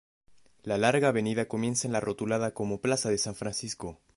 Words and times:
La 0.63 0.79
larga 0.79 1.09
avenida 1.09 1.47
comienza 1.47 1.85
en 1.87 1.93
la 1.93 1.99
rotulada 1.99 2.55
como 2.55 2.81
Plaza 2.81 3.11
de 3.11 3.19
San 3.19 3.35
Francisco. 3.35 4.01